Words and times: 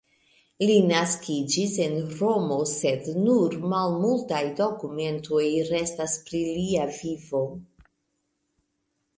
Li 0.67 0.75
naskiĝis 0.91 1.73
en 1.83 1.93
Romo, 2.21 2.57
sed 2.71 3.05
nur 3.27 3.57
malmultaj 3.75 4.41
dokumentoj 4.61 5.45
restas 5.69 6.19
pri 6.31 6.43
lia 6.59 6.91
vivo. 6.97 7.45